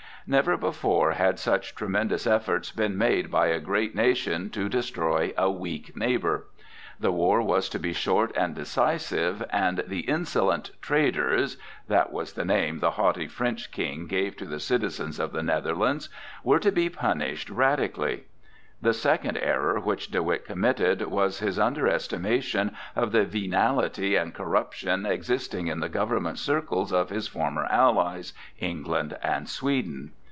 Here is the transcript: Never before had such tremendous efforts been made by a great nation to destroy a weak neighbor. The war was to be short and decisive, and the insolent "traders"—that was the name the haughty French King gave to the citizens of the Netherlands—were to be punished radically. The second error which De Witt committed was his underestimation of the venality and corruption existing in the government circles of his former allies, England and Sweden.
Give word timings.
Never 0.27 0.55
before 0.55 1.13
had 1.13 1.39
such 1.39 1.73
tremendous 1.73 2.27
efforts 2.27 2.71
been 2.71 2.95
made 2.95 3.31
by 3.31 3.47
a 3.47 3.59
great 3.59 3.95
nation 3.95 4.51
to 4.51 4.69
destroy 4.69 5.33
a 5.35 5.49
weak 5.49 5.97
neighbor. 5.97 6.45
The 6.99 7.11
war 7.11 7.41
was 7.41 7.67
to 7.69 7.79
be 7.79 7.91
short 7.91 8.31
and 8.37 8.53
decisive, 8.53 9.43
and 9.49 9.83
the 9.87 10.01
insolent 10.01 10.71
"traders"—that 10.79 12.11
was 12.11 12.33
the 12.33 12.45
name 12.45 12.79
the 12.81 12.91
haughty 12.91 13.27
French 13.27 13.71
King 13.71 14.05
gave 14.05 14.37
to 14.37 14.45
the 14.45 14.59
citizens 14.59 15.19
of 15.19 15.31
the 15.31 15.41
Netherlands—were 15.41 16.59
to 16.59 16.71
be 16.71 16.87
punished 16.87 17.49
radically. 17.49 18.25
The 18.83 18.93
second 18.95 19.37
error 19.37 19.79
which 19.79 20.07
De 20.09 20.23
Witt 20.23 20.43
committed 20.43 21.03
was 21.05 21.37
his 21.37 21.59
underestimation 21.59 22.71
of 22.95 23.11
the 23.11 23.25
venality 23.25 24.15
and 24.15 24.33
corruption 24.33 25.05
existing 25.05 25.67
in 25.67 25.81
the 25.81 25.89
government 25.89 26.39
circles 26.39 26.91
of 26.91 27.11
his 27.11 27.27
former 27.27 27.65
allies, 27.69 28.33
England 28.59 29.15
and 29.21 29.47
Sweden. 29.47 30.13